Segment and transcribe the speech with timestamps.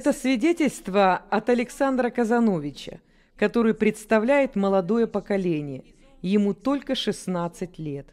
[0.00, 3.00] Это свидетельство от Александра Казановича,
[3.36, 5.84] который представляет молодое поколение.
[6.22, 8.06] Ему только 16 лет.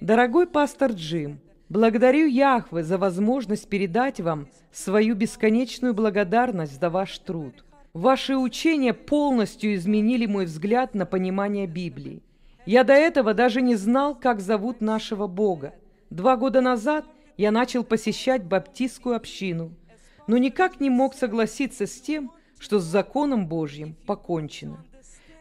[0.00, 7.66] Дорогой пастор Джим, благодарю Яхве за возможность передать вам свою бесконечную благодарность за ваш труд.
[7.92, 12.22] Ваши учения полностью изменили мой взгляд на понимание Библии.
[12.64, 15.74] Я до этого даже не знал, как зовут нашего Бога.
[16.08, 17.04] Два года назад
[17.36, 19.74] я начал посещать баптистскую общину,
[20.28, 24.84] но никак не мог согласиться с тем, что с законом Божьим покончено.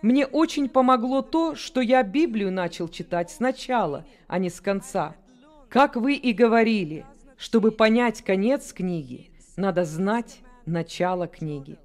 [0.01, 5.15] Мне очень помогло то, что я Библию начал читать сначала, а не с конца.
[5.69, 7.05] Как вы и говорили,
[7.37, 11.77] чтобы понять конец книги, надо знать начало книги.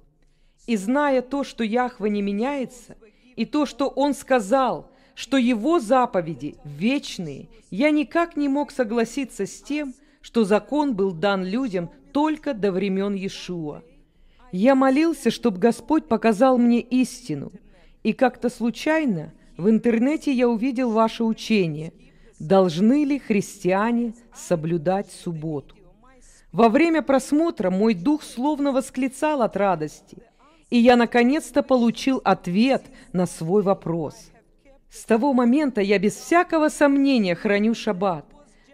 [0.65, 2.95] И зная то, что Яхва не меняется,
[3.35, 9.61] и то, что Он сказал, что Его заповеди вечные, я никак не мог согласиться с
[9.61, 9.93] тем,
[10.23, 13.83] что закон был дан людям только до времен Иешуа.
[14.51, 17.51] Я молился, чтобы Господь показал мне истину,
[18.03, 21.93] и как-то случайно в интернете я увидел ваше учение
[22.39, 25.75] «Должны ли христиане соблюдать субботу?»
[26.51, 30.17] Во время просмотра мой дух словно восклицал от радости,
[30.69, 34.15] и я наконец-то получил ответ на свой вопрос.
[34.89, 38.25] С того момента я без всякого сомнения храню шаббат,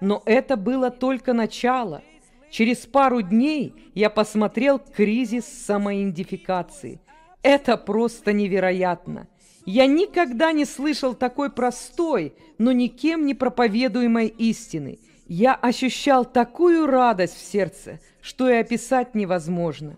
[0.02, 2.02] но это было только начало.
[2.50, 7.00] Через пару дней я посмотрел кризис самоидентификации.
[7.44, 9.28] Это просто невероятно.
[9.66, 17.38] Я никогда не слышал такой простой, но никем не проповедуемой истины– я ощущал такую радость
[17.38, 19.96] в сердце, что и описать невозможно.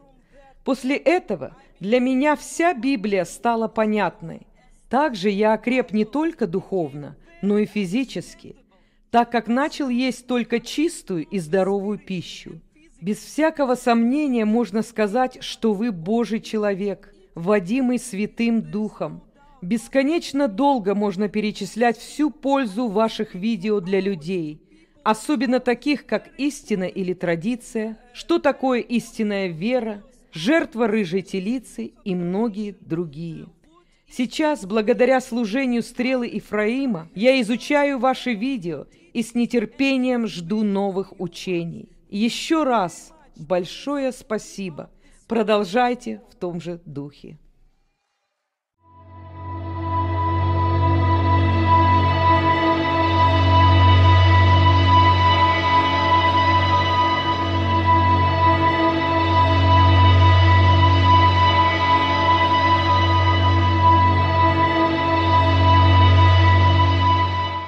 [0.66, 4.42] После этого для меня вся Библия стала понятной.
[4.90, 8.58] Также я окреп не только духовно, но и физически,
[9.12, 12.60] так как начал есть только чистую и здоровую пищу.
[12.99, 19.23] Без всякого сомнения можно сказать, что вы Божий человек, водимый Святым Духом.
[19.61, 24.60] Бесконечно долго можно перечислять всю пользу ваших видео для людей–
[25.04, 32.76] особенно таких, как истина или традиция, что такое истинная вера, жертва рыжей телицы и многие
[32.80, 33.48] другие.
[34.11, 41.88] Сейчас, благодаря служению стрелы Ифраима, я изучаю ваши видео и с нетерпением жду новых учений.
[42.10, 44.89] Еще раз большое спасибо.
[45.30, 47.39] Продолжайте в том же духе.